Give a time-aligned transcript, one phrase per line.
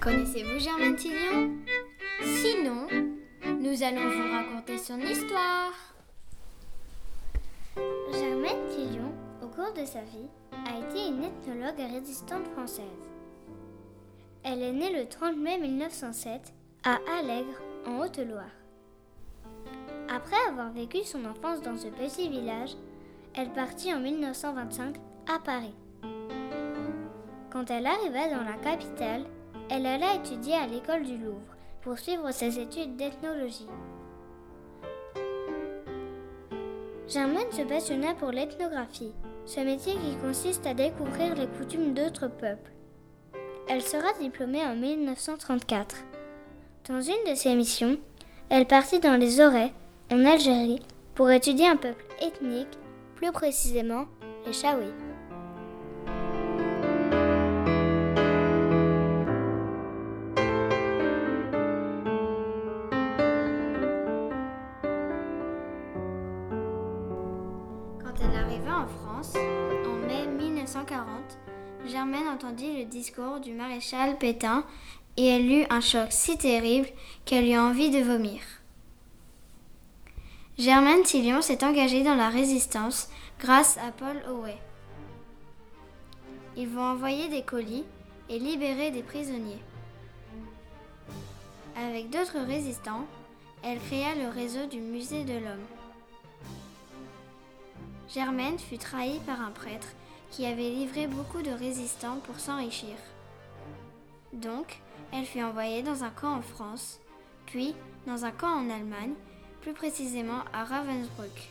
[0.00, 1.58] Connaissez-vous Germaine Tillion?
[2.22, 2.86] Sinon,
[3.60, 5.72] nous allons vous raconter son histoire.
[8.10, 10.30] Germaine Tillion, au cours de sa vie,
[10.66, 12.84] a été une ethnologue et résistante française.
[14.42, 18.56] Elle est née le 30 mai 1907 à Allègre, en Haute-Loire.
[20.08, 22.74] Après avoir vécu son enfance dans ce petit village,
[23.34, 24.96] elle partit en 1925
[25.28, 25.74] à Paris.
[27.50, 29.24] Quand elle arriva dans la capitale,
[29.70, 33.68] elle alla étudier à l'école du Louvre pour suivre ses études d'ethnologie.
[37.08, 39.12] Germaine se passionna pour l'ethnographie,
[39.46, 42.70] ce métier qui consiste à découvrir les coutumes d'autres peuples.
[43.68, 45.96] Elle sera diplômée en 1934.
[46.88, 47.98] Dans une de ses missions,
[48.48, 49.72] elle partit dans les Aurais,
[50.10, 50.82] en Algérie,
[51.14, 52.78] pour étudier un peuple ethnique,
[53.14, 54.06] plus précisément
[54.46, 54.92] les Chaouis.
[68.68, 71.06] En France, en mai 1940,
[71.86, 74.64] Germaine entendit le discours du maréchal Pétain
[75.16, 76.88] et elle eut un choc si terrible
[77.24, 78.40] qu'elle eut envie de vomir.
[80.58, 84.54] Germaine Tillion s'est engagée dans la résistance grâce à Paul Howe.
[86.56, 87.84] Ils vont envoyer des colis
[88.28, 89.62] et libérer des prisonniers.
[91.76, 93.06] Avec d'autres résistants,
[93.62, 95.79] elle créa le réseau du Musée de l'Homme.
[98.12, 99.86] Germaine fut trahie par un prêtre
[100.32, 102.96] qui avait livré beaucoup de résistants pour s'enrichir.
[104.32, 104.80] Donc,
[105.12, 106.98] elle fut envoyée dans un camp en France,
[107.46, 107.74] puis
[108.06, 109.14] dans un camp en Allemagne,
[109.60, 111.50] plus précisément à Ravensbrück.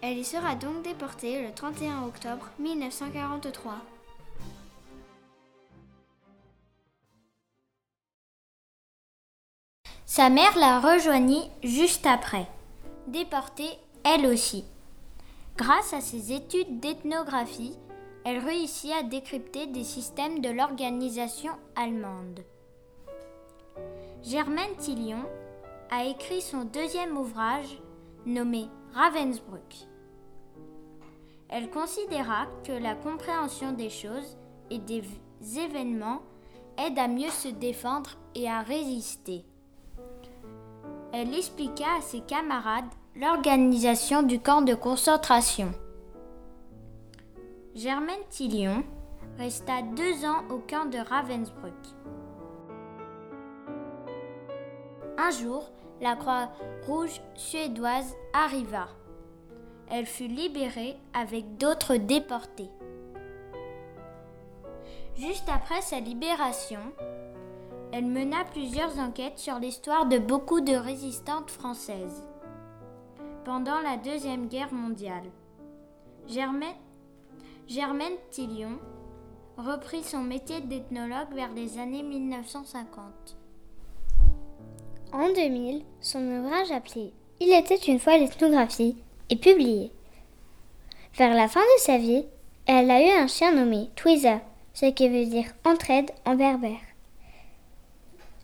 [0.00, 3.74] Elle y sera donc déportée le 31 octobre 1943.
[10.06, 12.46] Sa mère la rejoignit juste après,
[13.06, 14.64] déportée elle aussi.
[15.56, 17.76] Grâce à ses études d'ethnographie,
[18.24, 22.40] elle réussit à décrypter des systèmes de l'organisation allemande.
[24.22, 25.24] Germaine Tillion
[25.90, 27.78] a écrit son deuxième ouvrage
[28.24, 29.88] nommé Ravensbrück.
[31.48, 34.38] Elle considéra que la compréhension des choses
[34.70, 35.02] et des
[35.58, 36.22] événements
[36.78, 39.44] aide à mieux se défendre et à résister.
[41.12, 45.72] Elle expliqua à ses camarades l'organisation du camp de concentration.
[47.74, 48.84] Germaine Tillion
[49.38, 51.74] resta deux ans au camp de Ravensbrück.
[55.18, 58.88] Un jour, la Croix-Rouge suédoise arriva.
[59.90, 62.70] Elle fut libérée avec d'autres déportés.
[65.16, 66.80] Juste après sa libération,
[67.92, 72.24] elle mena plusieurs enquêtes sur l'histoire de beaucoup de résistantes françaises
[73.44, 75.24] pendant la Deuxième Guerre mondiale.
[76.28, 76.76] Germaine,
[77.68, 78.78] Germaine Tillion
[79.56, 83.36] reprit son métier d'ethnologue vers les années 1950.
[85.12, 88.96] En 2000, son ouvrage appelé Il était une fois l'ethnographie
[89.28, 89.90] est publié.
[91.18, 92.24] Vers la fin de sa vie,
[92.66, 94.40] elle a eu un chien nommé Twiza,
[94.72, 96.80] ce qui veut dire entraide en berbère.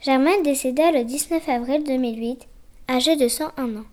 [0.00, 2.48] Germaine décéda le 19 avril 2008,
[2.88, 3.84] âgée de 101 ans.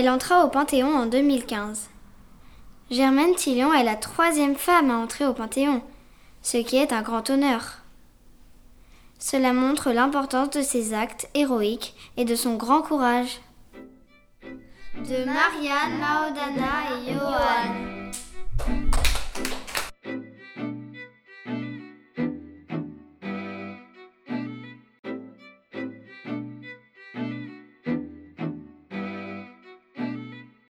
[0.00, 1.90] Elle entra au Panthéon en 2015.
[2.88, 5.82] Germaine Tillion est la troisième femme à entrer au Panthéon,
[6.40, 7.78] ce qui est un grand honneur.
[9.18, 13.40] Cela montre l'importance de ses actes héroïques et de son grand courage.
[14.52, 17.97] De Marianne, Maodana et